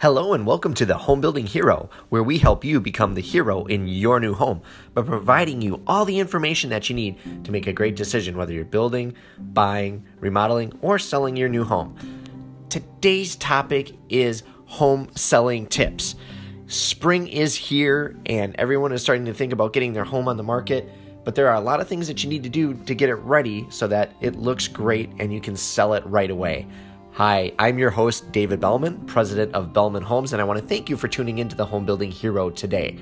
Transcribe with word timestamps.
Hello 0.00 0.34
and 0.34 0.44
welcome 0.44 0.74
to 0.74 0.84
the 0.84 0.98
Home 0.98 1.20
Building 1.20 1.46
Hero, 1.46 1.88
where 2.08 2.22
we 2.22 2.38
help 2.38 2.64
you 2.64 2.80
become 2.80 3.14
the 3.14 3.22
hero 3.22 3.64
in 3.66 3.86
your 3.86 4.18
new 4.18 4.34
home 4.34 4.60
by 4.92 5.02
providing 5.02 5.62
you 5.62 5.82
all 5.86 6.04
the 6.04 6.18
information 6.18 6.68
that 6.70 6.90
you 6.90 6.96
need 6.96 7.44
to 7.44 7.52
make 7.52 7.68
a 7.68 7.72
great 7.72 7.94
decision 7.94 8.36
whether 8.36 8.52
you're 8.52 8.64
building, 8.64 9.14
buying, 9.38 10.04
remodeling, 10.18 10.76
or 10.82 10.98
selling 10.98 11.36
your 11.36 11.48
new 11.48 11.64
home. 11.64 11.96
Today's 12.68 13.36
topic 13.36 13.96
is 14.08 14.42
home 14.66 15.08
selling 15.14 15.66
tips. 15.66 16.16
Spring 16.66 17.28
is 17.28 17.54
here 17.54 18.16
and 18.26 18.56
everyone 18.56 18.92
is 18.92 19.00
starting 19.00 19.26
to 19.26 19.32
think 19.32 19.52
about 19.52 19.72
getting 19.72 19.92
their 19.92 20.04
home 20.04 20.28
on 20.28 20.36
the 20.36 20.42
market, 20.42 20.90
but 21.24 21.36
there 21.36 21.48
are 21.48 21.54
a 21.54 21.60
lot 21.60 21.80
of 21.80 21.88
things 21.88 22.08
that 22.08 22.22
you 22.22 22.28
need 22.28 22.42
to 22.42 22.50
do 22.50 22.74
to 22.74 22.94
get 22.94 23.08
it 23.08 23.14
ready 23.14 23.66
so 23.70 23.86
that 23.86 24.12
it 24.20 24.34
looks 24.34 24.66
great 24.66 25.10
and 25.18 25.32
you 25.32 25.40
can 25.40 25.56
sell 25.56 25.94
it 25.94 26.04
right 26.04 26.30
away. 26.30 26.66
Hi, 27.14 27.52
I'm 27.60 27.78
your 27.78 27.90
host, 27.90 28.32
David 28.32 28.58
Bellman, 28.58 29.06
president 29.06 29.54
of 29.54 29.72
Bellman 29.72 30.02
Homes, 30.02 30.32
and 30.32 30.42
I 30.42 30.44
want 30.44 30.58
to 30.58 30.66
thank 30.66 30.90
you 30.90 30.96
for 30.96 31.06
tuning 31.06 31.38
into 31.38 31.54
the 31.54 31.64
Home 31.64 31.86
Building 31.86 32.10
Hero 32.10 32.50
today. 32.50 32.98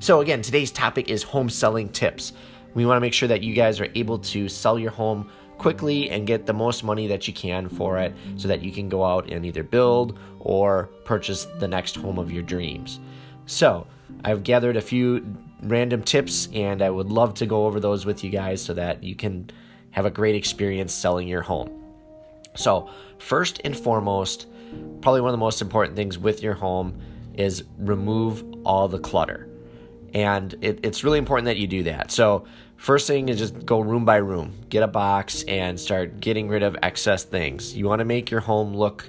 So, 0.00 0.20
again, 0.20 0.42
today's 0.42 0.72
topic 0.72 1.08
is 1.08 1.22
home 1.22 1.48
selling 1.48 1.88
tips. 1.88 2.32
We 2.74 2.86
want 2.86 2.96
to 2.96 3.00
make 3.00 3.12
sure 3.12 3.28
that 3.28 3.42
you 3.42 3.54
guys 3.54 3.78
are 3.78 3.86
able 3.94 4.18
to 4.18 4.48
sell 4.48 4.80
your 4.80 4.90
home 4.90 5.30
quickly 5.58 6.10
and 6.10 6.26
get 6.26 6.44
the 6.44 6.52
most 6.52 6.82
money 6.82 7.06
that 7.06 7.28
you 7.28 7.34
can 7.34 7.68
for 7.68 7.98
it 7.98 8.12
so 8.36 8.48
that 8.48 8.62
you 8.62 8.72
can 8.72 8.88
go 8.88 9.04
out 9.04 9.30
and 9.30 9.46
either 9.46 9.62
build 9.62 10.18
or 10.40 10.90
purchase 11.04 11.44
the 11.60 11.68
next 11.68 11.94
home 11.94 12.18
of 12.18 12.32
your 12.32 12.42
dreams. 12.42 12.98
So, 13.46 13.86
I've 14.24 14.42
gathered 14.42 14.76
a 14.76 14.82
few 14.82 15.36
random 15.62 16.02
tips 16.02 16.48
and 16.52 16.82
I 16.82 16.90
would 16.90 17.10
love 17.12 17.34
to 17.34 17.46
go 17.46 17.66
over 17.66 17.78
those 17.78 18.06
with 18.06 18.24
you 18.24 18.30
guys 18.30 18.60
so 18.60 18.74
that 18.74 19.04
you 19.04 19.14
can 19.14 19.50
have 19.92 20.04
a 20.04 20.10
great 20.10 20.34
experience 20.34 20.92
selling 20.92 21.28
your 21.28 21.42
home. 21.42 21.78
So, 22.54 22.90
first 23.22 23.60
and 23.64 23.76
foremost, 23.76 24.46
probably 25.00 25.20
one 25.20 25.28
of 25.28 25.32
the 25.32 25.38
most 25.38 25.62
important 25.62 25.96
things 25.96 26.18
with 26.18 26.42
your 26.42 26.54
home 26.54 27.00
is 27.34 27.64
remove 27.78 28.44
all 28.64 28.88
the 28.88 28.98
clutter. 28.98 29.48
And 30.12 30.54
it, 30.60 30.80
it's 30.82 31.04
really 31.04 31.18
important 31.18 31.46
that 31.46 31.56
you 31.56 31.66
do 31.66 31.84
that. 31.84 32.10
So, 32.10 32.44
first 32.76 33.06
thing 33.06 33.28
is 33.28 33.38
just 33.38 33.64
go 33.64 33.80
room 33.80 34.04
by 34.04 34.16
room, 34.16 34.52
get 34.68 34.82
a 34.82 34.88
box, 34.88 35.44
and 35.44 35.80
start 35.80 36.20
getting 36.20 36.48
rid 36.48 36.62
of 36.62 36.76
excess 36.82 37.24
things. 37.24 37.74
You 37.74 37.86
want 37.86 38.00
to 38.00 38.04
make 38.04 38.30
your 38.30 38.40
home 38.40 38.74
look 38.74 39.08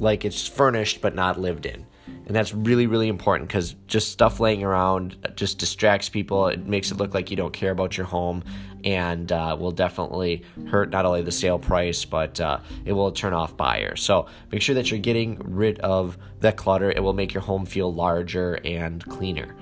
like 0.00 0.24
it's 0.24 0.48
furnished 0.48 1.00
but 1.00 1.14
not 1.14 1.38
lived 1.38 1.66
in. 1.66 1.86
And 2.26 2.34
that's 2.34 2.52
really, 2.54 2.86
really 2.86 3.08
important 3.08 3.48
because 3.48 3.74
just 3.86 4.10
stuff 4.10 4.40
laying 4.40 4.64
around 4.64 5.16
just 5.36 5.58
distracts 5.58 6.08
people. 6.08 6.48
It 6.48 6.66
makes 6.66 6.90
it 6.90 6.96
look 6.96 7.14
like 7.14 7.30
you 7.30 7.36
don't 7.36 7.52
care 7.52 7.70
about 7.70 7.96
your 7.96 8.06
home 8.06 8.42
and 8.84 9.30
uh, 9.32 9.56
will 9.58 9.70
definitely 9.70 10.42
hurt 10.68 10.90
not 10.90 11.04
only 11.04 11.22
the 11.22 11.32
sale 11.32 11.58
price, 11.58 12.04
but 12.04 12.40
uh, 12.40 12.60
it 12.84 12.92
will 12.92 13.12
turn 13.12 13.32
off 13.32 13.56
buyers. 13.56 14.02
So 14.02 14.26
make 14.50 14.62
sure 14.62 14.74
that 14.74 14.90
you're 14.90 15.00
getting 15.00 15.38
rid 15.44 15.78
of 15.80 16.18
the 16.40 16.52
clutter. 16.52 16.90
It 16.90 17.02
will 17.02 17.12
make 17.12 17.34
your 17.34 17.42
home 17.42 17.66
feel 17.66 17.92
larger 17.92 18.60
and 18.64 19.04
cleaner. 19.06 19.54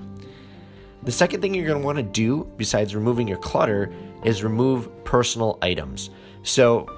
The 1.02 1.12
second 1.12 1.40
thing 1.40 1.54
you're 1.54 1.66
going 1.66 1.80
to 1.80 1.86
want 1.86 1.96
to 1.96 2.02
do, 2.02 2.50
besides 2.56 2.94
removing 2.94 3.28
your 3.28 3.38
clutter, 3.38 3.92
is 4.24 4.42
remove 4.42 4.88
personal 5.04 5.58
items. 5.62 6.10
So 6.42 6.88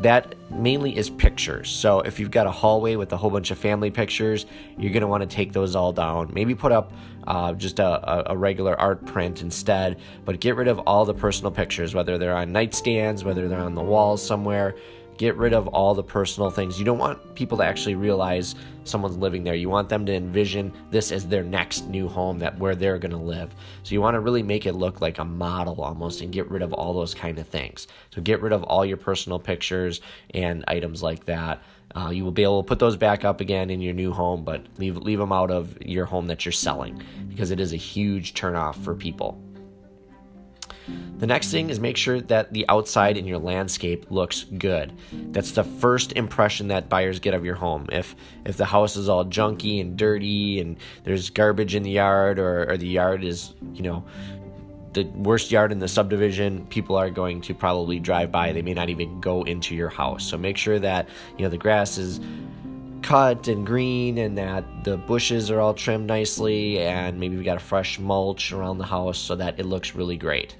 that 0.00 0.34
mainly 0.50 0.96
is 0.96 1.08
pictures. 1.08 1.70
So 1.70 2.00
if 2.00 2.20
you've 2.20 2.30
got 2.30 2.46
a 2.46 2.50
hallway 2.50 2.96
with 2.96 3.12
a 3.12 3.16
whole 3.16 3.30
bunch 3.30 3.50
of 3.50 3.58
family 3.58 3.90
pictures, 3.90 4.46
you're 4.78 4.92
going 4.92 5.00
to 5.00 5.06
want 5.06 5.22
to 5.22 5.28
take 5.28 5.52
those 5.52 5.74
all 5.74 5.92
down. 5.92 6.30
Maybe 6.34 6.54
put 6.54 6.72
up 6.72 6.92
uh, 7.26 7.54
just 7.54 7.78
a, 7.78 8.30
a, 8.30 8.36
regular 8.36 8.78
art 8.78 9.04
print 9.04 9.42
instead, 9.42 9.98
but 10.24 10.38
get 10.38 10.54
rid 10.54 10.68
of 10.68 10.78
all 10.80 11.04
the 11.04 11.14
personal 11.14 11.50
pictures, 11.50 11.94
whether 11.94 12.18
they're 12.18 12.36
on 12.36 12.52
nightstands, 12.52 13.24
whether 13.24 13.48
they're 13.48 13.58
on 13.58 13.74
the 13.74 13.82
walls 13.82 14.24
somewhere. 14.24 14.76
Get 15.16 15.36
rid 15.36 15.52
of 15.52 15.68
all 15.68 15.94
the 15.94 16.02
personal 16.02 16.50
things. 16.50 16.78
You 16.78 16.84
don't 16.84 16.98
want 16.98 17.34
people 17.34 17.58
to 17.58 17.64
actually 17.64 17.94
realize 17.94 18.54
someone's 18.84 19.16
living 19.16 19.44
there. 19.44 19.54
You 19.54 19.68
want 19.68 19.88
them 19.88 20.04
to 20.06 20.14
envision 20.14 20.72
this 20.90 21.10
as 21.10 21.26
their 21.26 21.42
next 21.42 21.88
new 21.88 22.08
home 22.08 22.38
that 22.40 22.58
where 22.58 22.74
they're 22.74 22.98
going 22.98 23.12
to 23.12 23.16
live. 23.16 23.54
So 23.82 23.94
you 23.94 24.00
want 24.00 24.14
to 24.14 24.20
really 24.20 24.42
make 24.42 24.66
it 24.66 24.74
look 24.74 25.00
like 25.00 25.18
a 25.18 25.24
model 25.24 25.80
almost 25.80 26.20
and 26.20 26.32
get 26.32 26.50
rid 26.50 26.62
of 26.62 26.72
all 26.72 26.92
those 26.92 27.14
kind 27.14 27.38
of 27.38 27.48
things. 27.48 27.88
So 28.10 28.20
get 28.20 28.42
rid 28.42 28.52
of 28.52 28.62
all 28.64 28.84
your 28.84 28.96
personal 28.96 29.38
pictures 29.38 30.00
and 30.34 30.64
items 30.68 31.02
like 31.02 31.24
that. 31.24 31.62
Uh, 31.94 32.10
you 32.10 32.24
will 32.24 32.32
be 32.32 32.42
able 32.42 32.62
to 32.62 32.66
put 32.66 32.78
those 32.78 32.96
back 32.96 33.24
up 33.24 33.40
again 33.40 33.70
in 33.70 33.80
your 33.80 33.94
new 33.94 34.12
home, 34.12 34.44
but 34.44 34.66
leave 34.76 34.98
leave 34.98 35.18
them 35.18 35.32
out 35.32 35.50
of 35.50 35.80
your 35.80 36.04
home 36.04 36.26
that 36.26 36.44
you're 36.44 36.52
selling 36.52 37.00
because 37.28 37.50
it 37.50 37.60
is 37.60 37.72
a 37.72 37.76
huge 37.76 38.34
turnoff 38.34 38.76
for 38.76 38.94
people. 38.94 39.40
The 41.18 41.26
next 41.26 41.50
thing 41.50 41.70
is 41.70 41.80
make 41.80 41.96
sure 41.96 42.20
that 42.20 42.52
the 42.52 42.68
outside 42.68 43.16
in 43.16 43.26
your 43.26 43.38
landscape 43.38 44.10
looks 44.10 44.44
good. 44.44 44.92
That's 45.12 45.52
the 45.52 45.64
first 45.64 46.12
impression 46.12 46.68
that 46.68 46.88
buyers 46.88 47.18
get 47.18 47.34
of 47.34 47.44
your 47.44 47.54
home. 47.54 47.86
If 47.90 48.14
if 48.44 48.56
the 48.56 48.66
house 48.66 48.96
is 48.96 49.08
all 49.08 49.24
junky 49.24 49.80
and 49.80 49.96
dirty 49.96 50.60
and 50.60 50.76
there's 51.04 51.30
garbage 51.30 51.74
in 51.74 51.82
the 51.82 51.90
yard 51.90 52.38
or, 52.38 52.70
or 52.70 52.76
the 52.76 52.86
yard 52.86 53.24
is, 53.24 53.54
you 53.72 53.82
know, 53.82 54.04
the 54.92 55.04
worst 55.04 55.50
yard 55.50 55.72
in 55.72 55.78
the 55.78 55.88
subdivision, 55.88 56.66
people 56.66 56.96
are 56.96 57.10
going 57.10 57.40
to 57.42 57.54
probably 57.54 57.98
drive 57.98 58.32
by. 58.32 58.52
They 58.52 58.62
may 58.62 58.74
not 58.74 58.88
even 58.88 59.20
go 59.20 59.42
into 59.42 59.74
your 59.74 59.90
house. 59.90 60.24
So 60.26 60.38
make 60.38 60.56
sure 60.56 60.78
that, 60.78 61.08
you 61.36 61.44
know, 61.44 61.50
the 61.50 61.58
grass 61.58 61.98
is 61.98 62.20
cut 63.06 63.46
and 63.46 63.64
green 63.64 64.18
and 64.18 64.36
that 64.36 64.64
the 64.82 64.96
bushes 64.96 65.48
are 65.48 65.60
all 65.60 65.72
trimmed 65.72 66.08
nicely 66.08 66.80
and 66.80 67.20
maybe 67.20 67.36
we 67.36 67.44
got 67.44 67.56
a 67.56 67.60
fresh 67.60 68.00
mulch 68.00 68.52
around 68.52 68.78
the 68.78 68.84
house 68.84 69.16
so 69.16 69.36
that 69.36 69.60
it 69.60 69.64
looks 69.64 69.94
really 69.94 70.16
great. 70.16 70.56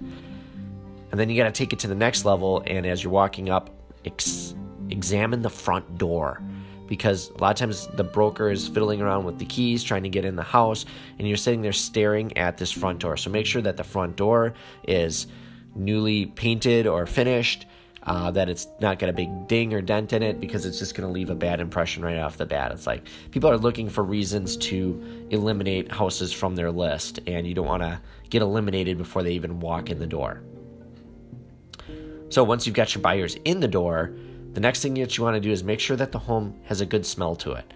And 1.10 1.18
then 1.18 1.28
you 1.28 1.36
got 1.36 1.52
to 1.52 1.52
take 1.52 1.72
it 1.72 1.80
to 1.80 1.88
the 1.88 1.94
next 1.96 2.24
level 2.24 2.62
and 2.64 2.86
as 2.86 3.02
you're 3.02 3.12
walking 3.12 3.50
up 3.50 3.70
ex- 4.04 4.54
examine 4.90 5.42
the 5.42 5.50
front 5.50 5.98
door 5.98 6.40
because 6.86 7.30
a 7.30 7.38
lot 7.38 7.50
of 7.50 7.56
times 7.56 7.88
the 7.94 8.04
broker 8.04 8.48
is 8.48 8.68
fiddling 8.68 9.02
around 9.02 9.24
with 9.24 9.40
the 9.40 9.44
keys 9.46 9.82
trying 9.82 10.04
to 10.04 10.08
get 10.08 10.24
in 10.24 10.36
the 10.36 10.42
house 10.44 10.86
and 11.18 11.26
you're 11.26 11.36
sitting 11.36 11.62
there 11.62 11.72
staring 11.72 12.36
at 12.38 12.58
this 12.58 12.70
front 12.70 13.00
door. 13.00 13.16
So 13.16 13.28
make 13.28 13.46
sure 13.46 13.62
that 13.62 13.76
the 13.76 13.82
front 13.82 14.14
door 14.14 14.54
is 14.86 15.26
newly 15.74 16.26
painted 16.26 16.86
or 16.86 17.06
finished 17.06 17.66
uh, 18.06 18.30
that 18.30 18.48
it's 18.48 18.68
not 18.80 18.98
got 18.98 19.08
a 19.08 19.12
big 19.12 19.48
ding 19.48 19.74
or 19.74 19.80
dent 19.80 20.12
in 20.12 20.22
it 20.22 20.40
because 20.40 20.64
it's 20.64 20.78
just 20.78 20.94
going 20.94 21.06
to 21.06 21.12
leave 21.12 21.28
a 21.28 21.34
bad 21.34 21.60
impression 21.60 22.04
right 22.04 22.18
off 22.18 22.36
the 22.36 22.46
bat. 22.46 22.70
It's 22.70 22.86
like 22.86 23.08
people 23.32 23.50
are 23.50 23.58
looking 23.58 23.88
for 23.88 24.04
reasons 24.04 24.56
to 24.58 25.26
eliminate 25.30 25.90
houses 25.90 26.32
from 26.32 26.54
their 26.54 26.70
list, 26.70 27.18
and 27.26 27.46
you 27.46 27.54
don't 27.54 27.66
want 27.66 27.82
to 27.82 28.00
get 28.30 28.42
eliminated 28.42 28.96
before 28.96 29.22
they 29.22 29.32
even 29.32 29.58
walk 29.60 29.90
in 29.90 29.98
the 29.98 30.06
door. 30.06 30.42
So 32.28 32.44
once 32.44 32.66
you've 32.66 32.76
got 32.76 32.94
your 32.94 33.02
buyers 33.02 33.36
in 33.44 33.60
the 33.60 33.68
door, 33.68 34.12
the 34.52 34.60
next 34.60 34.82
thing 34.82 34.94
that 34.94 35.16
you 35.16 35.24
want 35.24 35.34
to 35.34 35.40
do 35.40 35.50
is 35.50 35.62
make 35.62 35.80
sure 35.80 35.96
that 35.96 36.12
the 36.12 36.18
home 36.18 36.58
has 36.64 36.80
a 36.80 36.86
good 36.86 37.04
smell 37.04 37.36
to 37.36 37.52
it. 37.52 37.72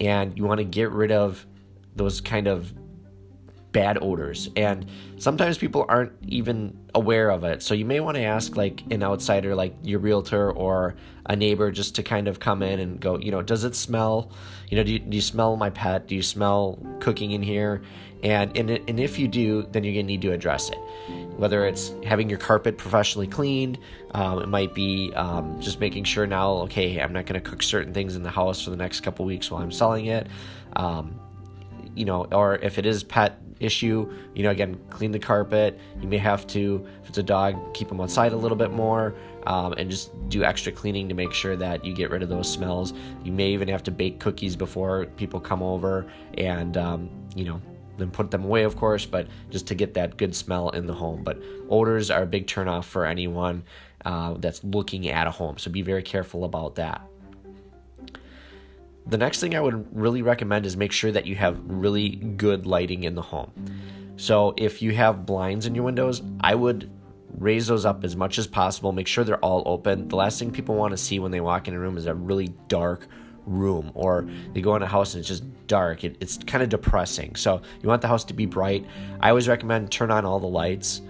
And 0.00 0.36
you 0.36 0.44
want 0.44 0.58
to 0.58 0.64
get 0.64 0.90
rid 0.90 1.12
of 1.12 1.46
those 1.94 2.20
kind 2.20 2.46
of 2.46 2.72
bad 3.76 3.98
odors 4.00 4.48
and 4.56 4.86
sometimes 5.18 5.58
people 5.58 5.84
aren't 5.86 6.10
even 6.26 6.74
aware 6.94 7.28
of 7.28 7.44
it. 7.44 7.62
So 7.62 7.74
you 7.74 7.84
may 7.84 8.00
want 8.00 8.16
to 8.16 8.22
ask 8.22 8.56
like 8.56 8.82
an 8.90 9.02
outsider 9.02 9.54
like 9.54 9.74
your 9.82 9.98
realtor 9.98 10.50
or 10.50 10.96
a 11.26 11.36
neighbor 11.36 11.70
just 11.70 11.94
to 11.96 12.02
kind 12.02 12.26
of 12.26 12.40
come 12.40 12.62
in 12.62 12.80
and 12.80 12.98
go 12.98 13.18
you 13.18 13.30
know 13.30 13.42
does 13.42 13.64
it 13.64 13.76
smell 13.76 14.30
you 14.70 14.78
know 14.78 14.82
do 14.82 14.92
you, 14.92 14.98
do 14.98 15.14
you 15.14 15.20
smell 15.20 15.56
my 15.56 15.68
pet? 15.68 16.06
Do 16.06 16.14
you 16.14 16.22
smell 16.22 16.78
cooking 17.00 17.32
in 17.32 17.42
here? 17.42 17.82
And, 18.22 18.56
and 18.56 18.70
and 18.70 18.98
if 18.98 19.18
you 19.18 19.28
do 19.28 19.68
then 19.72 19.84
you're 19.84 19.92
gonna 19.92 20.04
need 20.04 20.22
to 20.22 20.32
address 20.32 20.70
it. 20.70 20.78
Whether 21.36 21.66
it's 21.66 21.92
having 22.02 22.30
your 22.30 22.38
carpet 22.38 22.78
professionally 22.78 23.26
cleaned 23.26 23.78
um, 24.12 24.40
it 24.40 24.48
might 24.48 24.72
be 24.72 25.12
um, 25.12 25.60
just 25.60 25.80
making 25.80 26.04
sure 26.04 26.26
now 26.26 26.52
okay 26.64 26.98
i'm 26.98 27.12
not 27.12 27.26
going 27.26 27.38
to 27.38 27.46
cook 27.50 27.62
certain 27.62 27.92
things 27.92 28.16
in 28.16 28.22
the 28.22 28.30
house 28.30 28.64
for 28.64 28.70
the 28.70 28.76
next 28.78 29.00
couple 29.00 29.26
weeks 29.26 29.50
while 29.50 29.60
i'm 29.60 29.70
selling 29.70 30.06
it. 30.06 30.28
Um, 30.76 31.20
you 31.96 32.04
know 32.04 32.26
or 32.32 32.56
if 32.56 32.78
it 32.78 32.86
is 32.86 33.02
pet 33.02 33.40
issue. 33.60 34.12
You 34.34 34.42
know, 34.42 34.50
again, 34.50 34.78
clean 34.90 35.12
the 35.12 35.18
carpet. 35.18 35.78
You 36.00 36.08
may 36.08 36.18
have 36.18 36.46
to, 36.48 36.86
if 37.02 37.08
it's 37.08 37.18
a 37.18 37.22
dog, 37.22 37.74
keep 37.74 37.88
them 37.88 38.00
outside 38.00 38.32
a 38.32 38.36
little 38.36 38.56
bit 38.56 38.72
more 38.72 39.14
um, 39.46 39.72
and 39.74 39.90
just 39.90 40.10
do 40.28 40.44
extra 40.44 40.72
cleaning 40.72 41.08
to 41.08 41.14
make 41.14 41.32
sure 41.32 41.56
that 41.56 41.84
you 41.84 41.94
get 41.94 42.10
rid 42.10 42.22
of 42.22 42.28
those 42.28 42.50
smells. 42.50 42.92
You 43.24 43.32
may 43.32 43.48
even 43.50 43.68
have 43.68 43.82
to 43.84 43.90
bake 43.90 44.20
cookies 44.20 44.56
before 44.56 45.06
people 45.16 45.40
come 45.40 45.62
over 45.62 46.06
and, 46.36 46.76
um, 46.76 47.10
you 47.34 47.44
know, 47.44 47.60
then 47.96 48.10
put 48.10 48.30
them 48.30 48.44
away, 48.44 48.64
of 48.64 48.76
course, 48.76 49.06
but 49.06 49.26
just 49.50 49.66
to 49.68 49.74
get 49.74 49.94
that 49.94 50.18
good 50.18 50.34
smell 50.34 50.68
in 50.70 50.86
the 50.86 50.92
home. 50.92 51.24
But 51.24 51.38
odors 51.70 52.10
are 52.10 52.24
a 52.24 52.26
big 52.26 52.46
turnoff 52.46 52.84
for 52.84 53.06
anyone 53.06 53.64
uh, 54.04 54.34
that's 54.34 54.62
looking 54.62 55.08
at 55.08 55.26
a 55.26 55.30
home, 55.30 55.56
so 55.56 55.70
be 55.70 55.82
very 55.82 56.02
careful 56.02 56.44
about 56.44 56.74
that. 56.74 57.00
The 59.08 59.18
next 59.18 59.40
thing 59.40 59.54
I 59.54 59.60
would 59.60 59.86
really 59.96 60.22
recommend 60.22 60.66
is 60.66 60.76
make 60.76 60.92
sure 60.92 61.12
that 61.12 61.26
you 61.26 61.36
have 61.36 61.60
really 61.64 62.16
good 62.16 62.66
lighting 62.66 63.04
in 63.04 63.14
the 63.14 63.22
home. 63.22 63.52
So 64.16 64.54
if 64.56 64.82
you 64.82 64.92
have 64.94 65.26
blinds 65.26 65.66
in 65.66 65.74
your 65.74 65.84
windows, 65.84 66.22
I 66.40 66.54
would 66.54 66.90
raise 67.38 67.66
those 67.66 67.84
up 67.84 68.02
as 68.02 68.16
much 68.16 68.38
as 68.38 68.46
possible. 68.46 68.92
Make 68.92 69.06
sure 69.06 69.22
they're 69.22 69.44
all 69.44 69.62
open. 69.66 70.08
The 70.08 70.16
last 70.16 70.38
thing 70.38 70.50
people 70.50 70.74
want 70.74 70.92
to 70.92 70.96
see 70.96 71.18
when 71.18 71.30
they 71.30 71.40
walk 71.40 71.68
in 71.68 71.74
a 71.74 71.78
room 71.78 71.96
is 71.96 72.06
a 72.06 72.14
really 72.14 72.48
dark 72.68 73.06
room 73.46 73.92
or 73.94 74.28
they 74.52 74.60
go 74.60 74.74
in 74.74 74.82
a 74.82 74.86
house 74.86 75.14
and 75.14 75.20
it's 75.20 75.28
just 75.28 75.44
dark. 75.68 76.02
It, 76.02 76.16
it's 76.20 76.38
kind 76.38 76.64
of 76.64 76.68
depressing. 76.68 77.36
So 77.36 77.62
you 77.82 77.88
want 77.88 78.02
the 78.02 78.08
house 78.08 78.24
to 78.24 78.34
be 78.34 78.46
bright. 78.46 78.84
I 79.20 79.28
always 79.28 79.46
recommend 79.46 79.92
turn 79.92 80.10
on 80.10 80.24
all 80.24 80.40
the 80.40 80.48
lights 80.48 81.02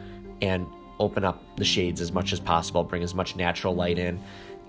and 0.42 0.66
open 0.98 1.24
up 1.24 1.42
the 1.56 1.64
shades 1.64 2.00
as 2.00 2.12
much 2.12 2.32
as 2.32 2.40
possible. 2.40 2.84
Bring 2.84 3.02
as 3.02 3.14
much 3.14 3.36
natural 3.36 3.74
light 3.74 3.98
in 3.98 4.20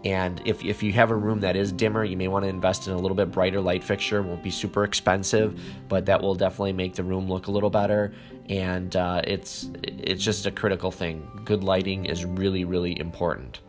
And 0.05 0.41
if, 0.45 0.63
if 0.63 0.83
you 0.83 0.93
have 0.93 1.11
a 1.11 1.15
room 1.15 1.39
that 1.41 1.55
is 1.55 1.71
dimmer, 1.71 2.03
you 2.03 2.15
may 2.15 2.27
want 2.27 2.43
to 2.45 2.49
invest 2.49 2.87
in 2.87 2.93
a 2.93 2.97
little 2.97 3.15
bit 3.15 3.31
brighter 3.31 3.59
light 3.59 3.83
fixture. 3.83 4.19
It 4.19 4.23
won't 4.23 4.43
be 4.43 4.51
super 4.51 4.83
expensive, 4.83 5.59
but 5.89 6.05
that 6.05 6.21
will 6.21 6.35
definitely 6.35 6.73
make 6.73 6.93
the 6.93 7.03
room 7.03 7.27
look 7.27 7.47
a 7.47 7.51
little 7.51 7.69
better. 7.69 8.13
And 8.47 8.95
uh, 8.95 9.21
it's 9.25 9.69
it's 9.83 10.23
just 10.23 10.45
a 10.45 10.51
critical 10.51 10.91
thing. 10.91 11.27
Good 11.43 11.63
lighting 11.63 12.05
is 12.05 12.23
really 12.23 12.63
really 12.63 12.97
important. 12.99 13.59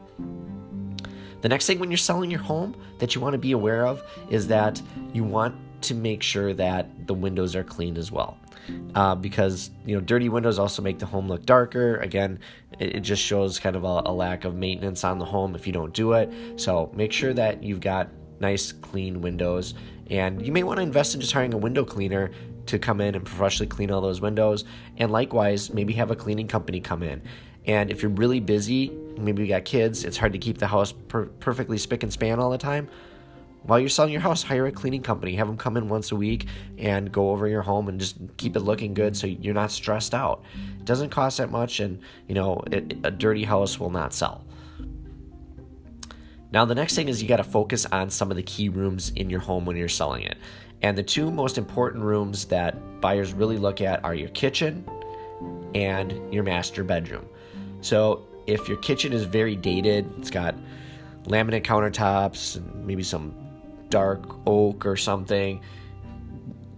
The 1.41 1.49
next 1.49 1.67
thing 1.67 1.79
when 1.79 1.91
you're 1.91 1.97
selling 1.97 2.31
your 2.31 2.41
home 2.41 2.77
that 2.99 3.15
you 3.15 3.21
want 3.21 3.33
to 3.33 3.39
be 3.39 3.53
aware 3.53 3.87
of 3.87 4.03
is 4.29 4.49
that 4.49 4.81
you 5.13 5.25
want 5.25 5.57
to 5.83 5.95
make 5.95 6.23
sure 6.23 6.53
that 6.55 7.07
the 7.07 7.15
windows 7.15 7.55
are 7.55 7.65
clean 7.65 7.97
as 7.97 8.11
well. 8.11 8.37
Uh, 8.95 9.15
because 9.15 9.71
you 9.85 9.95
know 9.95 10.01
dirty 10.01 10.29
windows 10.29 10.59
also 10.59 10.83
make 10.83 10.99
the 10.99 11.07
home 11.07 11.29
look 11.29 11.45
darker. 11.47 11.97
Again 11.97 12.39
it, 12.79 12.97
it 12.97 13.01
just 13.01 13.23
shows 13.23 13.59
kind 13.59 13.77
of 13.77 13.85
a, 13.85 14.03
a, 14.07 14.13
lack 14.13 14.45
of 14.45 14.55
maintenance 14.55 15.05
on 15.05 15.19
the 15.19 15.25
home 15.25 15.55
if 15.55 15.67
you 15.67 15.73
don't 15.73 15.93
do 15.93 16.13
it. 16.13 16.31
So 16.57 16.91
make 16.95 17.13
sure 17.13 17.33
that 17.35 17.63
you've 17.63 17.81
got 17.81 18.09
nice 18.41 18.73
clean 18.73 19.21
windows. 19.21 19.75
And 20.11 20.45
you 20.45 20.53
may 20.53 20.63
want 20.63 20.79
to 20.79 20.83
invest 20.83 21.15
in 21.15 21.21
just 21.21 21.33
hiring 21.33 21.55
a 21.55 21.59
window 21.59 21.85
cleaner 21.85 22.31
to 22.67 22.79
come 22.79 23.01
in 23.01 23.15
and 23.15 23.25
professionally 23.25 23.69
clean 23.69 23.91
all 23.91 24.01
those 24.01 24.21
windows. 24.21 24.65
And 24.97 25.11
likewise 25.11 25.73
maybe 25.73 25.93
have 25.95 26.11
a 26.11 26.17
cleaning 26.17 26.49
company 26.49 26.81
come 26.81 27.03
in. 27.03 27.23
And 27.67 27.91
if 27.91 28.03
you're 28.03 28.11
really 28.11 28.41
busy 28.41 28.91
maybe 29.19 29.43
you 29.43 29.49
got 29.49 29.65
kids 29.65 30.05
it's 30.05 30.17
hard 30.17 30.33
to 30.33 30.39
keep 30.39 30.59
the 30.59 30.67
house 30.67 30.93
per- 30.93 31.27
perfectly 31.27 31.79
spick 31.79 32.03
and 32.03 32.13
span 32.13 32.39
all 32.39 32.51
the 32.51 32.59
time 32.59 32.89
while 33.63 33.79
you're 33.79 33.89
selling 33.89 34.13
your 34.13 34.21
house, 34.21 34.43
hire 34.43 34.67
a 34.67 34.73
cleaning 34.73 35.03
company. 35.03 35.35
Have 35.37 35.47
them 35.47 35.57
come 35.57 35.77
in 35.77 35.89
once 35.89 36.13
a 36.13 36.17
week 36.17 36.47
and 36.79 37.13
go 37.13 37.31
over 37.31 37.47
your 37.47 37.63
home 37.63 37.89
and 37.89 38.01
just 38.01 38.17
keep 38.37 38.57
it 38.57 38.61
looking 38.61 38.95
good 38.95 39.17
so 39.17 39.27
you're 39.27 39.55
not 39.55 39.71
stressed 39.71 40.15
out. 40.15 40.43
It 40.79 40.85
doesn't 40.85 41.11
cost 41.11 41.39
that 41.39 41.51
much, 41.51 41.81
and 41.81 42.01
you 42.27 42.35
know 42.35 42.63
it, 42.71 42.97
a 43.05 43.11
dirty 43.11 43.45
house 43.45 43.79
will 43.79 43.91
not 43.91 44.15
sell. 44.15 44.45
Now, 46.51 46.65
the 46.65 46.75
next 46.75 46.95
thing 46.95 47.09
is 47.09 47.23
you 47.23 47.29
got 47.29 47.37
to 47.37 47.45
focus 47.45 47.85
on 47.87 48.09
some 48.09 48.31
of 48.31 48.37
the 48.37 48.43
key 48.43 48.71
rooms 48.71 49.11
in 49.11 49.29
your 49.29 49.41
home 49.41 49.67
when 49.67 49.77
you're 49.77 49.89
selling 49.89 50.23
it. 50.23 50.39
And 50.81 50.97
the 50.97 51.03
two 51.03 51.31
most 51.31 51.59
important 51.59 52.05
rooms 52.05 52.47
that 52.47 53.01
buyers 53.01 53.35
really 53.35 53.59
look 53.59 53.83
at 53.83 54.03
are 54.03 54.15
your 54.15 54.31
kitchen 54.31 54.89
and 55.75 56.33
your 56.33 56.43
master 56.43 56.85
bedroom. 56.85 57.27
So, 57.81 58.27
if 58.47 58.67
your 58.67 58.79
kitchen 58.79 59.13
is 59.13 59.25
very 59.25 59.57
dated, 59.57 60.11
it's 60.17 60.31
got 60.31 60.55
laminate 61.25 61.65
countertops 61.65 62.57
and 62.57 62.87
maybe 62.87 63.03
some 63.03 63.35
dark 63.91 64.25
oak 64.47 64.87
or 64.87 64.97
something, 64.97 65.61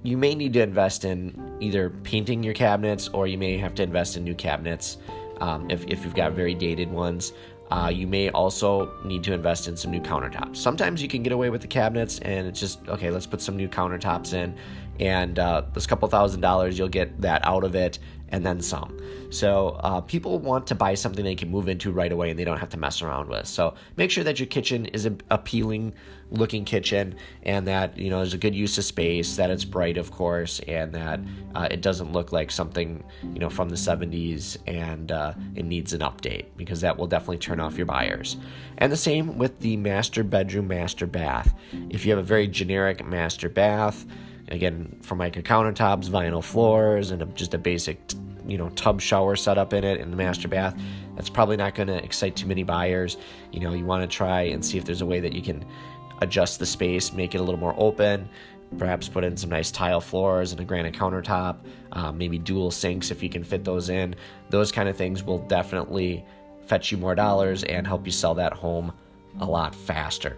you 0.03 0.17
may 0.17 0.35
need 0.35 0.53
to 0.55 0.63
invest 0.63 1.05
in 1.05 1.57
either 1.61 1.91
painting 1.91 2.43
your 2.43 2.55
cabinets 2.55 3.09
or 3.09 3.27
you 3.27 3.37
may 3.37 3.59
have 3.59 3.75
to 3.75 3.83
invest 3.83 4.17
in 4.17 4.25
new 4.25 4.35
cabinets 4.35 4.99
um, 5.41 5.71
if, 5.71 5.85
if 5.87 6.05
you've 6.05 6.15
got 6.15 6.33
very 6.33 6.55
dated 6.55 6.91
ones. 6.91 7.33
Uh, 7.71 7.89
you 7.89 8.07
may 8.07 8.31
also 8.31 8.93
need 9.05 9.23
to 9.23 9.33
invest 9.33 9.69
in 9.69 9.77
some 9.77 9.93
new 9.93 10.01
countertops. 10.01 10.57
Sometimes 10.57 11.01
you 11.01 11.09
can 11.09 11.23
get 11.23 11.33
away 11.33 11.51
with 11.51 11.61
the 11.61 11.69
cabinets 11.69 12.19
and 12.21 12.49
it's 12.49 12.59
just, 12.59 12.81
okay, 12.89 13.11
let's 13.11 13.27
put 13.27 13.41
some 13.41 13.57
new 13.57 13.69
countertops 13.69 14.35
in. 14.35 14.57
And 15.01 15.39
uh, 15.39 15.63
this 15.73 15.87
couple 15.87 16.07
thousand 16.09 16.43
dollars, 16.43 16.79
you'll 16.79 16.89
get 16.89 17.21
that 17.23 17.45
out 17.45 17.65
of 17.65 17.75
it 17.75 17.99
and 18.31 18.47
then 18.47 18.61
some. 18.61 18.97
So 19.31 19.79
uh, 19.81 20.01
people 20.01 20.39
want 20.39 20.67
to 20.69 20.75
buy 20.75 20.95
something 20.95 21.25
they 21.25 21.35
can 21.35 21.51
move 21.51 21.69
into 21.69 21.93
right 21.93 22.11
away 22.11 22.31
and 22.31 22.39
they 22.39 22.45
don't 22.45 22.59
have 22.59 22.71
to 22.71 22.77
mess 22.77 23.03
around 23.03 23.29
with. 23.29 23.47
So 23.47 23.75
make 23.97 24.11
sure 24.11 24.25
that 24.25 24.39
your 24.39 24.47
kitchen 24.47 24.87
is 24.87 25.05
an 25.05 25.21
appealing 25.31 25.95
looking 26.33 26.65
kitchen 26.65 27.17
and 27.43 27.67
that 27.67 27.99
you 27.99 28.09
know 28.09 28.19
there's 28.19 28.35
a 28.35 28.39
good 28.39 28.55
use 28.55 28.79
of 28.79 28.85
space, 28.85 29.37
that 29.37 29.51
it's 29.51 29.65
bright, 29.65 29.97
of 29.97 30.13
course, 30.13 30.61
and 30.61 30.93
that 30.93 31.21
uh, 31.55 31.69
it 31.71 31.81
doesn't 31.81 32.13
look 32.13 32.33
like 32.33 32.51
something 32.51 33.03
you 33.23 33.41
know 33.41 33.51
from 33.51 33.69
the 33.69 33.77
70s 33.77 34.57
and 34.67 35.11
uh, 35.11 35.35
it 35.57 35.65
needs 35.65 35.93
an 35.93 36.01
update 36.01 36.47
because 36.57 36.81
that 36.83 36.97
will 36.97 37.09
definitely 37.09 37.39
turn 37.39 37.59
off 37.59 37.77
your 37.77 37.87
buyers. 37.87 38.37
And 38.79 38.93
the 38.93 38.97
same 38.97 39.39
with 39.39 39.59
the 39.61 39.77
master 39.77 40.23
bedroom, 40.23 40.69
master 40.69 41.07
bath. 41.07 41.55
If 41.89 42.05
you 42.05 42.13
have 42.13 42.21
a 42.21 42.27
very 42.27 42.47
generic 42.47 43.05
master 43.05 43.49
bath 43.49 44.07
Again, 44.51 44.99
Formica 45.03 45.43
countertops, 45.43 46.09
vinyl 46.09 46.43
floors, 46.43 47.11
and 47.11 47.23
a, 47.23 47.27
just 47.27 47.55
a 47.55 47.59
basic, 47.59 48.01
you 48.47 48.59
know, 48.59 48.69
tub 48.71 49.01
shower 49.01 49.37
setup 49.37 49.73
in 49.73 49.85
it 49.85 50.01
in 50.01 50.11
the 50.11 50.17
master 50.17 50.49
bath. 50.49 50.77
That's 51.15 51.31
probably 51.31 51.57
not 51.57 51.75
going 51.75 51.89
to 51.89 52.03
excite 52.03 52.37
too 52.37 52.47
many 52.47 52.63
buyers. 52.63 53.17
You 53.53 53.61
know, 53.61 53.73
you 53.73 53.85
want 53.85 54.09
to 54.09 54.17
try 54.17 54.43
and 54.43 54.65
see 54.65 54.79
if 54.79 54.85
there's 54.85 55.03
a 55.03 55.07
way 55.07 55.21
that 55.21 55.33
you 55.33 55.43
can 55.43 55.65
adjust 56.21 56.59
the 56.59 56.67
space, 56.67 57.13
make 57.13 57.35
it 57.35 57.39
a 57.39 57.43
little 57.43 57.61
more 57.61 57.75
open, 57.79 58.29
perhaps 58.79 59.09
put 59.09 59.25
in 59.25 59.37
some 59.37 59.51
nice 59.51 59.71
tile 59.71 60.01
floors 60.01 60.53
and 60.53 60.61
a 60.61 60.65
granite 60.65 60.95
countertop, 60.95 61.59
uh, 61.93 62.13
maybe 62.13 62.39
dual 62.39 62.71
sinks 62.71 63.11
if 63.11 63.23
you 63.23 63.29
can 63.29 63.45
fit 63.45 63.65
those 63.65 63.89
in. 63.89 64.15
Those 64.51 64.73
kind 64.73 64.89
of 64.89 64.97
things 64.97 65.23
will 65.23 65.39
definitely 65.39 66.25
fetch 66.67 66.93
you 66.93 66.99
more 66.99 67.15
dollars 67.15 67.65
and 67.65 67.87
help 67.87 68.07
you 68.07 68.13
sell 68.13 68.35
that 68.35 68.53
home 68.53 68.93
a 69.41 69.45
lot 69.45 69.75
faster. 69.75 70.37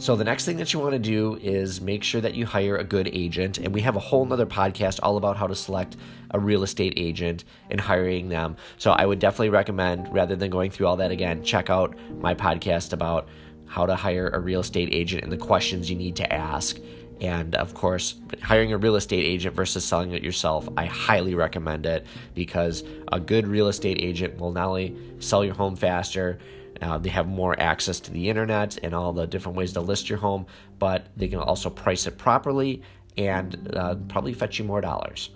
So 0.00 0.14
the 0.14 0.22
next 0.22 0.44
thing 0.44 0.58
that 0.58 0.72
you 0.72 0.78
want 0.78 0.92
to 0.92 0.98
do 1.00 1.40
is 1.42 1.80
make 1.80 2.04
sure 2.04 2.20
that 2.20 2.34
you 2.34 2.46
hire 2.46 2.76
a 2.76 2.84
good 2.84 3.10
agent. 3.12 3.58
And 3.58 3.74
we 3.74 3.80
have 3.80 3.96
a 3.96 4.00
whole 4.00 4.24
nother 4.24 4.46
podcast 4.46 5.00
all 5.02 5.16
about 5.16 5.36
how 5.36 5.48
to 5.48 5.56
select 5.56 5.96
a 6.30 6.38
real 6.38 6.62
estate 6.62 6.94
agent 6.96 7.42
and 7.68 7.80
hiring 7.80 8.28
them. 8.28 8.56
So 8.76 8.92
I 8.92 9.04
would 9.04 9.18
definitely 9.18 9.48
recommend, 9.48 10.14
rather 10.14 10.36
than 10.36 10.50
going 10.50 10.70
through 10.70 10.86
all 10.86 10.96
that 10.98 11.10
again, 11.10 11.42
check 11.42 11.68
out 11.68 11.96
my 12.20 12.32
podcast 12.32 12.92
about 12.92 13.28
how 13.66 13.86
to 13.86 13.96
hire 13.96 14.28
a 14.28 14.38
real 14.38 14.60
estate 14.60 14.90
agent 14.92 15.24
and 15.24 15.32
the 15.32 15.36
questions 15.36 15.90
you 15.90 15.96
need 15.96 16.14
to 16.16 16.32
ask. 16.32 16.78
And 17.20 17.56
of 17.56 17.74
course, 17.74 18.20
hiring 18.40 18.72
a 18.72 18.78
real 18.78 18.94
estate 18.94 19.24
agent 19.24 19.56
versus 19.56 19.84
selling 19.84 20.12
it 20.12 20.22
yourself, 20.22 20.68
I 20.76 20.86
highly 20.86 21.34
recommend 21.34 21.86
it 21.86 22.06
because 22.36 22.84
a 23.10 23.18
good 23.18 23.48
real 23.48 23.66
estate 23.66 23.98
agent 24.00 24.38
will 24.38 24.52
not 24.52 24.68
only 24.68 24.96
sell 25.18 25.44
your 25.44 25.54
home 25.54 25.74
faster, 25.74 26.38
uh, 26.82 26.98
they 26.98 27.08
have 27.08 27.26
more 27.26 27.58
access 27.60 28.00
to 28.00 28.10
the 28.10 28.28
internet 28.28 28.78
and 28.82 28.94
all 28.94 29.12
the 29.12 29.26
different 29.26 29.56
ways 29.56 29.72
to 29.72 29.80
list 29.80 30.08
your 30.08 30.18
home, 30.18 30.46
but 30.78 31.06
they 31.16 31.28
can 31.28 31.38
also 31.38 31.70
price 31.70 32.06
it 32.06 32.18
properly 32.18 32.82
and 33.16 33.74
uh, 33.74 33.96
probably 34.08 34.32
fetch 34.32 34.58
you 34.58 34.64
more 34.64 34.80
dollars. 34.80 35.30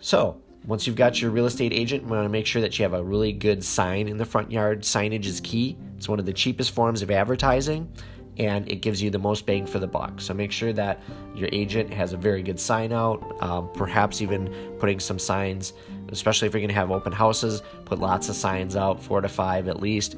So, 0.00 0.40
once 0.64 0.86
you've 0.86 0.96
got 0.96 1.20
your 1.20 1.32
real 1.32 1.46
estate 1.46 1.72
agent, 1.72 2.04
you 2.04 2.08
want 2.08 2.24
to 2.24 2.28
make 2.28 2.46
sure 2.46 2.62
that 2.62 2.78
you 2.78 2.84
have 2.84 2.92
a 2.92 3.02
really 3.02 3.32
good 3.32 3.64
sign 3.64 4.06
in 4.06 4.16
the 4.16 4.24
front 4.24 4.52
yard. 4.52 4.82
Signage 4.82 5.26
is 5.26 5.40
key. 5.40 5.76
It's 5.96 6.08
one 6.08 6.20
of 6.20 6.26
the 6.26 6.32
cheapest 6.32 6.70
forms 6.70 7.02
of 7.02 7.10
advertising 7.10 7.92
and 8.38 8.70
it 8.70 8.76
gives 8.76 9.02
you 9.02 9.10
the 9.10 9.18
most 9.18 9.44
bang 9.44 9.66
for 9.66 9.78
the 9.78 9.86
buck. 9.86 10.20
So 10.20 10.32
make 10.32 10.52
sure 10.52 10.72
that 10.72 11.02
your 11.34 11.48
agent 11.52 11.92
has 11.92 12.12
a 12.12 12.16
very 12.16 12.42
good 12.42 12.58
sign 12.58 12.92
out, 12.92 13.42
um, 13.42 13.70
perhaps 13.74 14.22
even 14.22 14.48
putting 14.78 15.00
some 15.00 15.18
signs, 15.18 15.74
especially 16.08 16.48
if 16.48 16.54
you're 16.54 16.60
going 16.60 16.68
to 16.68 16.74
have 16.74 16.90
open 16.90 17.12
houses, 17.12 17.62
put 17.84 17.98
lots 17.98 18.28
of 18.28 18.36
signs 18.36 18.74
out, 18.76 19.02
four 19.02 19.20
to 19.20 19.28
five 19.28 19.68
at 19.68 19.80
least. 19.80 20.16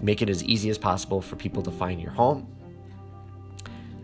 Make 0.00 0.22
it 0.22 0.30
as 0.30 0.42
easy 0.44 0.70
as 0.70 0.78
possible 0.78 1.20
for 1.20 1.36
people 1.36 1.62
to 1.62 1.70
find 1.70 2.00
your 2.00 2.12
home. 2.12 2.46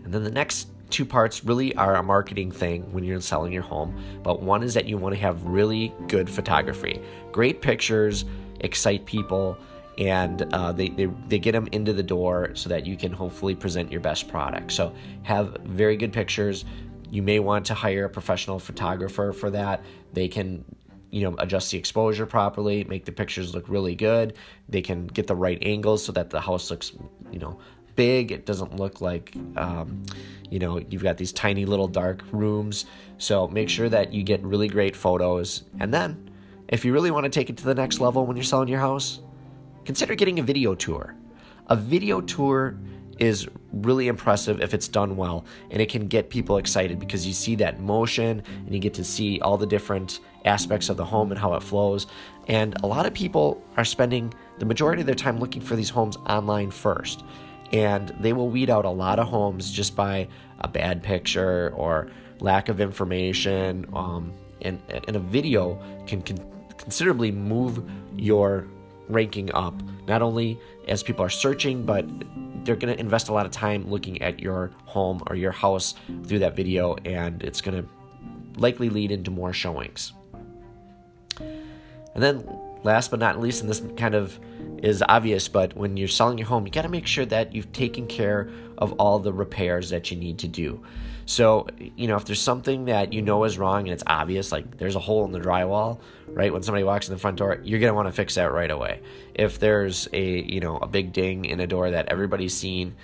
And 0.03 0.13
then 0.13 0.23
the 0.23 0.31
next 0.31 0.67
two 0.89 1.05
parts 1.05 1.43
really 1.43 1.75
are 1.75 1.95
a 1.95 2.03
marketing 2.03 2.51
thing 2.51 2.91
when 2.93 3.03
you're 3.03 3.19
selling 3.19 3.51
your 3.51 3.63
home. 3.63 3.99
But 4.23 4.41
one 4.41 4.61
is 4.61 4.75
that 4.75 4.85
you 4.85 4.97
want 4.97 5.15
to 5.15 5.21
have 5.21 5.43
really 5.43 5.93
good 6.07 6.29
photography, 6.29 7.01
great 7.31 7.61
pictures, 7.61 8.25
excite 8.59 9.05
people 9.05 9.57
and 9.97 10.41
uh, 10.53 10.71
they, 10.71 10.89
they, 10.89 11.05
they 11.27 11.39
get 11.39 11.53
them 11.53 11.67
into 11.71 11.93
the 11.93 12.03
door 12.03 12.51
so 12.53 12.69
that 12.69 12.85
you 12.85 12.95
can 12.95 13.11
hopefully 13.11 13.55
present 13.55 13.91
your 13.91 14.01
best 14.01 14.27
product. 14.27 14.71
So, 14.71 14.93
have 15.23 15.57
very 15.63 15.97
good 15.97 16.13
pictures. 16.13 16.65
You 17.09 17.23
may 17.23 17.39
want 17.39 17.65
to 17.67 17.73
hire 17.73 18.05
a 18.05 18.09
professional 18.09 18.59
photographer 18.59 19.31
for 19.33 19.49
that. 19.51 19.83
They 20.13 20.27
can 20.27 20.65
you 21.09 21.21
know 21.21 21.35
adjust 21.39 21.71
the 21.71 21.77
exposure 21.77 22.25
properly 22.25 22.83
make 22.83 23.05
the 23.05 23.11
pictures 23.11 23.53
look 23.55 23.69
really 23.69 23.95
good 23.95 24.33
they 24.67 24.81
can 24.81 25.07
get 25.07 25.27
the 25.27 25.35
right 25.35 25.57
angles 25.61 26.03
so 26.03 26.11
that 26.11 26.29
the 26.29 26.41
house 26.41 26.69
looks 26.69 26.91
you 27.31 27.39
know 27.39 27.57
big 27.95 28.31
it 28.31 28.45
doesn't 28.45 28.75
look 28.75 29.01
like 29.01 29.33
um, 29.55 30.03
you 30.49 30.59
know 30.59 30.79
you've 30.89 31.03
got 31.03 31.17
these 31.17 31.31
tiny 31.31 31.65
little 31.65 31.87
dark 31.87 32.23
rooms 32.31 32.85
so 33.17 33.47
make 33.47 33.69
sure 33.69 33.89
that 33.89 34.13
you 34.13 34.23
get 34.23 34.43
really 34.43 34.67
great 34.67 34.95
photos 34.95 35.63
and 35.79 35.93
then 35.93 36.29
if 36.67 36.83
you 36.83 36.91
really 36.91 37.11
want 37.11 37.23
to 37.23 37.29
take 37.29 37.49
it 37.49 37.57
to 37.57 37.63
the 37.63 37.75
next 37.75 37.99
level 37.99 38.25
when 38.25 38.35
you're 38.35 38.43
selling 38.43 38.67
your 38.67 38.79
house 38.79 39.21
consider 39.87 40.15
getting 40.15 40.37
a 40.37 40.43
video 40.43 40.75
tour. 40.75 41.15
A 41.67 41.75
video 41.77 42.19
tour 42.19 42.77
is 43.19 43.47
really 43.71 44.09
impressive 44.09 44.59
if 44.59 44.73
it's 44.73 44.89
done 44.89 45.15
well 45.15 45.45
and 45.71 45.81
it 45.81 45.87
can 45.87 46.07
get 46.07 46.29
people 46.29 46.57
excited 46.57 46.99
because 46.99 47.25
you 47.25 47.31
see 47.31 47.55
that 47.55 47.79
motion 47.79 48.43
and 48.65 48.73
you 48.75 48.81
get 48.81 48.93
to 48.93 49.03
see 49.03 49.39
all 49.39 49.57
the 49.57 49.65
different 49.65 50.19
aspects 50.43 50.89
of 50.89 50.97
the 50.97 51.05
home 51.05 51.31
and 51.31 51.39
how 51.39 51.53
it 51.53 51.63
flows 51.63 52.05
and 52.49 52.75
a 52.83 52.85
lot 52.85 53.05
of 53.05 53.13
people 53.13 53.63
are 53.77 53.85
spending 53.85 54.31
the 54.59 54.65
majority 54.65 55.01
of 55.01 55.05
their 55.05 55.15
time 55.15 55.39
looking 55.39 55.61
for 55.61 55.77
these 55.77 55.89
homes 55.89 56.17
online 56.27 56.69
first 56.69 57.23
and 57.71 58.09
they 58.19 58.33
will 58.33 58.49
weed 58.49 58.69
out 58.69 58.83
a 58.83 58.89
lot 58.89 59.19
of 59.19 59.27
homes 59.27 59.71
just 59.71 59.95
by 59.95 60.27
a 60.59 60.67
bad 60.67 61.01
picture 61.01 61.71
or 61.75 62.11
lack 62.41 62.67
of 62.67 62.81
information 62.81 63.85
um, 63.93 64.33
and, 64.61 64.81
and 65.07 65.15
a 65.15 65.19
video 65.19 65.81
can, 66.05 66.21
can 66.21 66.37
considerably 66.77 67.31
move 67.31 67.89
your 68.17 68.67
ranking 69.07 69.53
up, 69.53 69.73
not 70.07 70.21
only 70.21 70.59
as 70.87 71.03
people 71.03 71.23
are 71.23 71.29
searching, 71.29 71.85
but 71.85 72.05
they're 72.63 72.75
going 72.75 72.93
to 72.93 72.99
invest 72.99 73.29
a 73.29 73.33
lot 73.33 73.45
of 73.45 73.51
time 73.51 73.89
looking 73.89 74.21
at 74.21 74.39
your 74.39 74.71
home 74.85 75.23
or 75.27 75.35
your 75.35 75.51
house 75.51 75.95
through 76.25 76.39
that 76.39 76.55
video, 76.55 76.95
and 77.05 77.41
it's 77.43 77.61
going 77.61 77.81
to 77.81 77.89
likely 78.59 78.89
lead 78.89 79.11
into 79.11 79.31
more 79.31 79.53
showings. 79.53 80.13
And 81.39 82.23
then 82.23 82.47
last 82.87 83.11
but 83.11 83.19
not 83.19 83.39
least, 83.39 83.61
and 83.61 83.69
this 83.69 83.83
kind 83.95 84.15
of 84.15 84.39
is 84.81 85.03
obvious, 85.07 85.47
but 85.47 85.75
when 85.75 85.97
you're 85.97 86.07
selling 86.07 86.37
your 86.37 86.47
home, 86.47 86.65
you 86.65 86.71
got 86.71 86.83
to 86.83 86.89
make 86.89 87.05
sure 87.05 87.25
that 87.25 87.53
you've 87.53 87.71
taken 87.71 88.07
care 88.07 88.49
of 88.77 88.93
all 88.93 89.19
the 89.19 89.33
repairs 89.33 89.89
that 89.89 90.09
you 90.09 90.17
need 90.17 90.39
to 90.39 90.47
do. 90.47 90.81
So, 91.25 91.67
you 91.97 92.07
know, 92.07 92.15
if 92.15 92.23
there's 92.23 92.39
something 92.39 92.85
that 92.85 93.11
you 93.11 93.21
know 93.21 93.43
is 93.43 93.57
wrong 93.57 93.81
and 93.81 93.89
it's 93.89 94.03
obvious, 94.07 94.49
like 94.51 94.77
there's 94.77 94.95
a 94.95 94.99
hole 94.99 95.25
in 95.25 95.33
the 95.33 95.41
drywall, 95.41 95.99
right? 96.27 96.53
When 96.53 96.63
somebody 96.63 96.85
walks 96.85 97.09
in 97.09 97.13
the 97.13 97.19
front 97.19 97.37
door, 97.37 97.59
you're 97.63 97.81
going 97.81 97.91
to 97.91 97.95
want 97.95 98.07
to 98.07 98.13
fix 98.13 98.35
that 98.35 98.53
right 98.53 98.71
away. 98.71 99.01
If 99.35 99.59
there's 99.59 100.07
a, 100.13 100.41
you 100.41 100.61
know, 100.61 100.77
a 100.77 100.87
big 100.87 101.11
ding 101.11 101.43
in 101.43 101.59
a 101.59 101.67
door 101.67 101.91
that 101.91 102.07
everybody's 102.07 102.55
seen, 102.55 102.95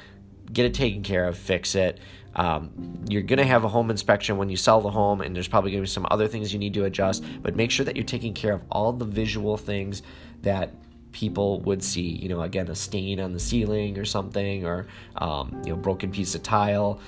get 0.53 0.65
it 0.65 0.73
taken 0.73 1.03
care 1.03 1.27
of, 1.27 1.37
fix 1.37 1.75
it. 1.75 1.99
Um, 2.35 3.03
you're 3.07 3.21
going 3.21 3.37
to 3.37 3.45
have 3.45 3.63
a 3.63 3.67
home 3.67 3.91
inspection 3.91 4.37
when 4.37 4.49
you 4.49 4.57
sell 4.57 4.81
the 4.81 4.89
home, 4.89 5.21
and 5.21 5.35
there's 5.35 5.47
probably 5.47 5.71
going 5.71 5.83
to 5.83 5.87
be 5.87 5.91
some 5.91 6.07
other 6.09 6.27
things 6.27 6.53
you 6.53 6.59
need 6.59 6.73
to 6.75 6.85
adjust, 6.85 7.23
but 7.41 7.55
make 7.55 7.69
sure 7.69 7.85
that 7.85 7.95
you're 7.95 8.05
taking 8.05 8.33
care 8.33 8.53
of 8.53 8.61
all 8.71 8.91
the 8.91 9.05
visual 9.05 9.57
things 9.57 10.01
that 10.41 10.73
people 11.11 11.59
would 11.61 11.83
see. 11.83 12.01
You 12.01 12.29
know, 12.29 12.41
again, 12.41 12.69
a 12.69 12.75
stain 12.75 13.19
on 13.19 13.33
the 13.33 13.39
ceiling 13.39 13.99
or 13.99 14.05
something, 14.05 14.65
or, 14.65 14.87
um, 15.17 15.61
you 15.63 15.73
know, 15.73 15.77
broken 15.77 16.11
piece 16.11 16.33
of 16.33 16.41
tile. 16.41 16.99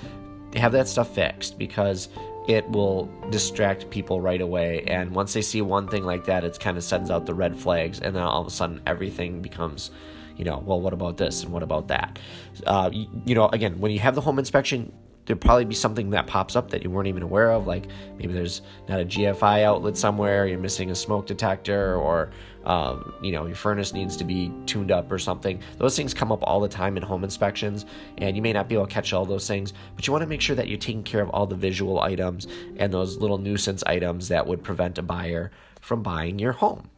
Have 0.54 0.72
that 0.72 0.86
stuff 0.86 1.14
fixed 1.14 1.58
because 1.58 2.08
it 2.46 2.68
will 2.70 3.10
distract 3.30 3.90
people 3.90 4.20
right 4.20 4.40
away. 4.40 4.84
And 4.86 5.10
once 5.10 5.32
they 5.32 5.42
see 5.42 5.60
one 5.60 5.88
thing 5.88 6.04
like 6.04 6.24
that, 6.26 6.44
it 6.44 6.58
kind 6.60 6.76
of 6.76 6.84
sends 6.84 7.10
out 7.10 7.26
the 7.26 7.34
red 7.34 7.58
flags, 7.58 7.98
and 8.00 8.14
then 8.14 8.22
all 8.22 8.40
of 8.40 8.46
a 8.46 8.50
sudden 8.50 8.80
everything 8.86 9.42
becomes 9.42 9.90
you 10.36 10.44
know, 10.44 10.62
well, 10.64 10.80
what 10.80 10.92
about 10.92 11.16
this 11.16 11.42
and 11.42 11.52
what 11.52 11.62
about 11.62 11.88
that? 11.88 12.18
Uh, 12.66 12.90
you, 12.92 13.06
you, 13.24 13.34
know, 13.34 13.48
again, 13.48 13.78
when 13.80 13.90
you 13.90 13.98
have 13.98 14.14
the 14.14 14.20
home 14.20 14.38
inspection, 14.38 14.92
there'll 15.26 15.40
probably 15.40 15.64
be 15.64 15.74
something 15.74 16.10
that 16.10 16.26
pops 16.26 16.54
up 16.56 16.70
that 16.70 16.82
you 16.82 16.90
weren't 16.90 17.08
even 17.08 17.22
aware 17.22 17.50
of. 17.50 17.66
Like 17.66 17.86
maybe 18.16 18.32
there's 18.32 18.62
not 18.88 19.00
a 19.00 19.04
GFI 19.04 19.64
outlet 19.64 19.96
somewhere, 19.96 20.46
you're 20.46 20.58
missing 20.58 20.90
a 20.90 20.94
smoke 20.94 21.26
detector, 21.26 21.96
or 21.96 22.30
um, 22.64 23.12
you 23.20 23.32
know 23.32 23.46
your 23.46 23.56
furnace 23.56 23.92
needs 23.92 24.16
to 24.16 24.24
be 24.24 24.52
tuned 24.66 24.90
up 24.90 25.10
or 25.10 25.18
something. 25.18 25.60
Those 25.78 25.96
things 25.96 26.14
come 26.14 26.32
up 26.32 26.40
all 26.42 26.60
the 26.60 26.68
time 26.68 26.96
in 26.96 27.02
home 27.02 27.24
inspections, 27.24 27.86
and 28.18 28.36
you 28.36 28.42
may 28.42 28.52
not 28.52 28.68
be 28.68 28.76
able 28.76 28.86
to 28.86 28.92
catch 28.92 29.12
all 29.12 29.26
those 29.26 29.46
things, 29.46 29.72
but 29.96 30.06
you 30.06 30.12
want 30.12 30.22
to 30.22 30.28
make 30.28 30.40
sure 30.40 30.56
that 30.56 30.68
you're 30.68 30.78
taking 30.78 31.02
care 31.02 31.20
of 31.20 31.30
all 31.30 31.46
the 31.46 31.56
visual 31.56 32.00
items 32.00 32.46
and 32.76 32.92
those 32.92 33.18
little 33.18 33.38
nuisance 33.38 33.82
items 33.86 34.28
that 34.28 34.46
would 34.46 34.62
prevent 34.62 34.98
a 34.98 35.02
buyer 35.02 35.50
from 35.80 36.02
buying 36.02 36.38
your 36.38 36.52
home. 36.52 36.88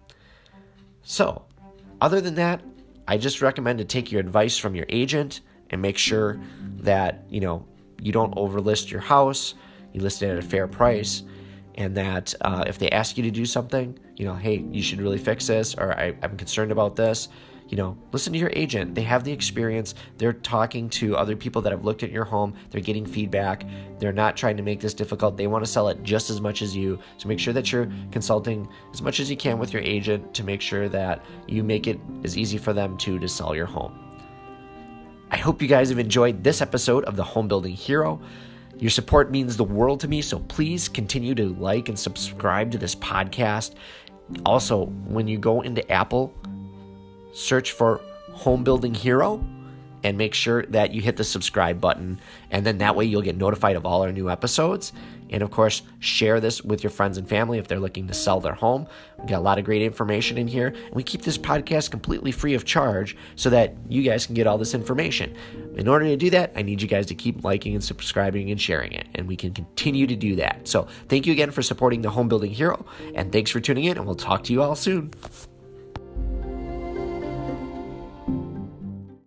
So, 1.02 1.44
other 2.00 2.20
than 2.20 2.34
that, 2.34 2.60
I 3.08 3.16
just 3.16 3.40
recommend 3.40 3.78
to 3.78 3.86
take 3.86 4.12
your 4.12 4.20
advice 4.20 4.58
from 4.58 4.74
your 4.74 4.84
agent 4.90 5.40
and 5.70 5.80
make 5.80 5.96
sure 5.96 6.38
that, 6.80 7.24
you 7.30 7.40
know, 7.40 7.66
you 8.00 8.12
don't 8.12 8.34
overlist 8.34 8.90
your 8.90 9.00
house, 9.00 9.54
you 9.94 10.02
list 10.02 10.22
it 10.22 10.28
at 10.28 10.38
a 10.38 10.42
fair 10.42 10.68
price, 10.68 11.22
and 11.76 11.96
that 11.96 12.34
uh, 12.42 12.64
if 12.66 12.78
they 12.78 12.90
ask 12.90 13.16
you 13.16 13.22
to 13.24 13.30
do 13.30 13.46
something, 13.46 13.98
you 14.16 14.26
know, 14.26 14.34
hey, 14.34 14.62
you 14.70 14.82
should 14.82 15.00
really 15.00 15.16
fix 15.16 15.46
this, 15.46 15.74
or 15.74 15.98
I'm 15.98 16.36
concerned 16.36 16.70
about 16.70 16.96
this, 16.96 17.28
you 17.68 17.76
know, 17.76 17.96
listen 18.12 18.32
to 18.32 18.38
your 18.38 18.50
agent. 18.54 18.94
They 18.94 19.02
have 19.02 19.24
the 19.24 19.32
experience. 19.32 19.94
They're 20.16 20.32
talking 20.32 20.88
to 20.90 21.16
other 21.16 21.36
people 21.36 21.60
that 21.62 21.72
have 21.72 21.84
looked 21.84 22.02
at 22.02 22.10
your 22.10 22.24
home. 22.24 22.54
They're 22.70 22.80
getting 22.80 23.04
feedback. 23.04 23.64
They're 23.98 24.12
not 24.12 24.36
trying 24.36 24.56
to 24.56 24.62
make 24.62 24.80
this 24.80 24.94
difficult. 24.94 25.36
They 25.36 25.46
want 25.46 25.64
to 25.64 25.70
sell 25.70 25.88
it 25.88 26.02
just 26.02 26.30
as 26.30 26.40
much 26.40 26.62
as 26.62 26.74
you. 26.74 26.98
So 27.18 27.28
make 27.28 27.38
sure 27.38 27.52
that 27.52 27.70
you're 27.70 27.90
consulting 28.10 28.68
as 28.92 29.02
much 29.02 29.20
as 29.20 29.30
you 29.30 29.36
can 29.36 29.58
with 29.58 29.72
your 29.72 29.82
agent 29.82 30.32
to 30.34 30.44
make 30.44 30.62
sure 30.62 30.88
that 30.88 31.22
you 31.46 31.62
make 31.62 31.86
it 31.86 32.00
as 32.24 32.38
easy 32.38 32.56
for 32.56 32.72
them 32.72 32.96
too 32.96 33.18
to 33.18 33.28
sell 33.28 33.54
your 33.54 33.66
home. 33.66 33.98
I 35.30 35.36
hope 35.36 35.60
you 35.60 35.68
guys 35.68 35.90
have 35.90 35.98
enjoyed 35.98 36.42
this 36.42 36.62
episode 36.62 37.04
of 37.04 37.16
the 37.16 37.24
Home 37.24 37.48
Building 37.48 37.74
Hero. 37.74 38.18
Your 38.78 38.90
support 38.90 39.30
means 39.30 39.58
the 39.58 39.64
world 39.64 40.00
to 40.00 40.08
me, 40.08 40.22
so 40.22 40.38
please 40.38 40.88
continue 40.88 41.34
to 41.34 41.50
like 41.54 41.90
and 41.90 41.98
subscribe 41.98 42.70
to 42.70 42.78
this 42.78 42.94
podcast. 42.94 43.74
Also, 44.46 44.86
when 44.86 45.28
you 45.28 45.36
go 45.36 45.60
into 45.60 45.90
Apple, 45.90 46.32
search 47.38 47.72
for 47.72 48.00
Home 48.32 48.64
Building 48.64 48.94
Hero 48.94 49.44
and 50.04 50.16
make 50.16 50.34
sure 50.34 50.64
that 50.66 50.92
you 50.92 51.00
hit 51.00 51.16
the 51.16 51.24
subscribe 51.24 51.80
button. 51.80 52.20
And 52.50 52.64
then 52.64 52.78
that 52.78 52.94
way 52.94 53.04
you'll 53.04 53.22
get 53.22 53.36
notified 53.36 53.76
of 53.76 53.84
all 53.84 54.02
our 54.02 54.12
new 54.12 54.30
episodes. 54.30 54.92
And 55.30 55.42
of 55.42 55.50
course, 55.50 55.82
share 55.98 56.40
this 56.40 56.62
with 56.62 56.82
your 56.82 56.90
friends 56.90 57.18
and 57.18 57.28
family 57.28 57.58
if 57.58 57.68
they're 57.68 57.80
looking 57.80 58.06
to 58.06 58.14
sell 58.14 58.40
their 58.40 58.54
home. 58.54 58.86
We 59.18 59.26
got 59.26 59.38
a 59.38 59.40
lot 59.40 59.58
of 59.58 59.64
great 59.64 59.82
information 59.82 60.38
in 60.38 60.48
here. 60.48 60.68
And 60.68 60.94
we 60.94 61.02
keep 61.02 61.22
this 61.22 61.36
podcast 61.36 61.90
completely 61.90 62.32
free 62.32 62.54
of 62.54 62.64
charge 62.64 63.16
so 63.36 63.50
that 63.50 63.74
you 63.88 64.02
guys 64.02 64.24
can 64.24 64.34
get 64.34 64.46
all 64.46 64.56
this 64.56 64.72
information. 64.72 65.34
In 65.76 65.86
order 65.86 66.06
to 66.06 66.16
do 66.16 66.30
that, 66.30 66.52
I 66.56 66.62
need 66.62 66.80
you 66.80 66.88
guys 66.88 67.06
to 67.06 67.14
keep 67.14 67.44
liking 67.44 67.74
and 67.74 67.84
subscribing 67.84 68.50
and 68.50 68.60
sharing 68.60 68.92
it. 68.92 69.06
And 69.14 69.28
we 69.28 69.36
can 69.36 69.52
continue 69.52 70.06
to 70.06 70.16
do 70.16 70.36
that. 70.36 70.66
So 70.66 70.86
thank 71.08 71.26
you 71.26 71.32
again 71.32 71.50
for 71.50 71.62
supporting 71.62 72.02
the 72.02 72.10
Home 72.10 72.28
Building 72.28 72.52
Hero. 72.52 72.86
And 73.14 73.30
thanks 73.32 73.50
for 73.50 73.60
tuning 73.60 73.84
in. 73.84 73.98
And 73.98 74.06
we'll 74.06 74.14
talk 74.14 74.44
to 74.44 74.52
you 74.52 74.62
all 74.62 74.76
soon. 74.76 75.12